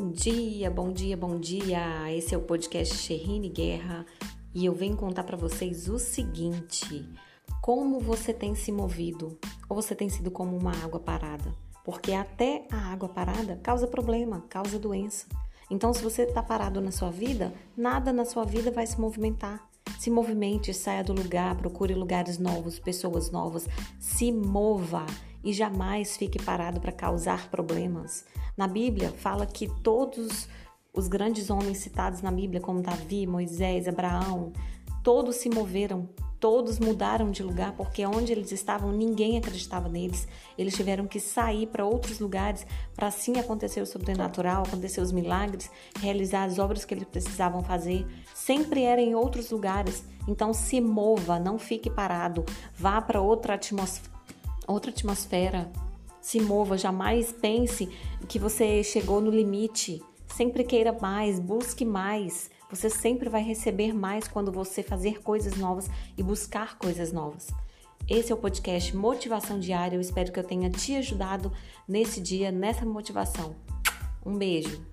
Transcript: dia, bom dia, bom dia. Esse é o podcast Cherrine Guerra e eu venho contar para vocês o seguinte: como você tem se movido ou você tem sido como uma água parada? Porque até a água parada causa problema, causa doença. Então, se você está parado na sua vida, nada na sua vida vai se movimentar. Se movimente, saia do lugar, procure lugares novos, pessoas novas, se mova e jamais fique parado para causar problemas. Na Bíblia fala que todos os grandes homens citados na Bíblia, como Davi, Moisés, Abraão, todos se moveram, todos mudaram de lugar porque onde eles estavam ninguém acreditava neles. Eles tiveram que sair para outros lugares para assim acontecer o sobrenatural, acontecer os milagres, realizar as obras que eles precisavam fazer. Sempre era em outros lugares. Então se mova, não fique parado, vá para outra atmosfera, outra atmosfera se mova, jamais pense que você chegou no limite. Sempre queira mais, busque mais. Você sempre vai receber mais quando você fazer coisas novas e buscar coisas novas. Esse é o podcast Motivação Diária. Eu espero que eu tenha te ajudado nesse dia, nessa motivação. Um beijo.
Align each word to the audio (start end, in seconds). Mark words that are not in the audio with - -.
dia, 0.00 0.70
bom 0.70 0.90
dia, 0.90 1.16
bom 1.16 1.38
dia. 1.38 2.10
Esse 2.10 2.34
é 2.34 2.38
o 2.38 2.42
podcast 2.42 2.96
Cherrine 2.96 3.50
Guerra 3.50 4.06
e 4.54 4.64
eu 4.64 4.74
venho 4.74 4.96
contar 4.96 5.22
para 5.24 5.36
vocês 5.36 5.86
o 5.88 5.98
seguinte: 5.98 7.06
como 7.60 8.00
você 8.00 8.32
tem 8.32 8.54
se 8.54 8.72
movido 8.72 9.38
ou 9.68 9.76
você 9.76 9.94
tem 9.94 10.08
sido 10.08 10.30
como 10.30 10.56
uma 10.56 10.72
água 10.82 10.98
parada? 10.98 11.54
Porque 11.84 12.12
até 12.12 12.66
a 12.70 12.92
água 12.92 13.08
parada 13.08 13.60
causa 13.62 13.86
problema, 13.86 14.44
causa 14.48 14.78
doença. 14.78 15.26
Então, 15.70 15.92
se 15.92 16.02
você 16.02 16.22
está 16.22 16.42
parado 16.42 16.80
na 16.80 16.90
sua 16.90 17.10
vida, 17.10 17.52
nada 17.76 18.12
na 18.12 18.24
sua 18.24 18.44
vida 18.44 18.70
vai 18.70 18.86
se 18.86 19.00
movimentar. 19.00 19.68
Se 19.98 20.10
movimente, 20.10 20.72
saia 20.72 21.04
do 21.04 21.12
lugar, 21.12 21.56
procure 21.56 21.94
lugares 21.94 22.38
novos, 22.38 22.78
pessoas 22.78 23.30
novas, 23.30 23.68
se 23.98 24.32
mova 24.32 25.06
e 25.44 25.52
jamais 25.52 26.16
fique 26.16 26.42
parado 26.42 26.80
para 26.80 26.92
causar 26.92 27.48
problemas. 27.50 28.24
Na 28.56 28.66
Bíblia 28.66 29.10
fala 29.10 29.46
que 29.46 29.68
todos 29.82 30.48
os 30.92 31.08
grandes 31.08 31.48
homens 31.50 31.78
citados 31.78 32.20
na 32.20 32.30
Bíblia, 32.30 32.60
como 32.60 32.82
Davi, 32.82 33.26
Moisés, 33.26 33.88
Abraão, 33.88 34.52
todos 35.02 35.36
se 35.36 35.48
moveram, 35.48 36.08
todos 36.38 36.78
mudaram 36.78 37.30
de 37.30 37.42
lugar 37.42 37.72
porque 37.72 38.04
onde 38.04 38.32
eles 38.32 38.52
estavam 38.52 38.92
ninguém 38.92 39.38
acreditava 39.38 39.88
neles. 39.88 40.28
Eles 40.58 40.74
tiveram 40.74 41.06
que 41.06 41.18
sair 41.18 41.66
para 41.68 41.84
outros 41.84 42.18
lugares 42.18 42.66
para 42.94 43.06
assim 43.06 43.38
acontecer 43.38 43.80
o 43.80 43.86
sobrenatural, 43.86 44.64
acontecer 44.64 45.00
os 45.00 45.12
milagres, 45.12 45.70
realizar 46.00 46.44
as 46.44 46.58
obras 46.58 46.84
que 46.84 46.92
eles 46.92 47.08
precisavam 47.08 47.62
fazer. 47.62 48.06
Sempre 48.34 48.82
era 48.82 49.00
em 49.00 49.14
outros 49.14 49.50
lugares. 49.50 50.04
Então 50.28 50.52
se 50.52 50.80
mova, 50.80 51.38
não 51.38 51.58
fique 51.58 51.88
parado, 51.88 52.44
vá 52.76 53.00
para 53.00 53.20
outra 53.20 53.54
atmosfera, 53.54 54.11
outra 54.72 54.90
atmosfera 54.90 55.70
se 56.20 56.40
mova, 56.40 56.78
jamais 56.78 57.32
pense 57.32 57.86
que 58.28 58.38
você 58.38 58.82
chegou 58.84 59.20
no 59.20 59.30
limite. 59.30 60.00
Sempre 60.28 60.62
queira 60.62 60.92
mais, 60.92 61.38
busque 61.40 61.84
mais. 61.84 62.48
Você 62.70 62.88
sempre 62.88 63.28
vai 63.28 63.42
receber 63.42 63.92
mais 63.92 64.28
quando 64.28 64.52
você 64.52 64.82
fazer 64.82 65.20
coisas 65.20 65.56
novas 65.56 65.90
e 66.16 66.22
buscar 66.22 66.78
coisas 66.78 67.12
novas. 67.12 67.48
Esse 68.08 68.32
é 68.32 68.34
o 68.34 68.38
podcast 68.38 68.96
Motivação 68.96 69.58
Diária. 69.58 69.96
Eu 69.96 70.00
espero 70.00 70.32
que 70.32 70.38
eu 70.38 70.44
tenha 70.44 70.70
te 70.70 70.96
ajudado 70.96 71.52
nesse 71.86 72.20
dia, 72.20 72.50
nessa 72.50 72.86
motivação. 72.86 73.56
Um 74.24 74.38
beijo. 74.38 74.91